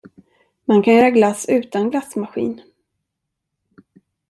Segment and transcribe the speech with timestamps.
[0.65, 2.61] Man kan göra glass utan glassmaskin.